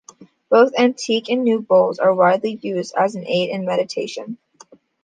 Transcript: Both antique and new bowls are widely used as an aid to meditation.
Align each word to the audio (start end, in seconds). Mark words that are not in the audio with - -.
Both 0.49 0.73
antique 0.79 1.29
and 1.29 1.43
new 1.43 1.59
bowls 1.61 1.99
are 1.99 2.11
widely 2.15 2.57
used 2.63 2.95
as 2.97 3.13
an 3.13 3.23
aid 3.27 3.51
to 3.51 3.59
meditation. 3.59 4.39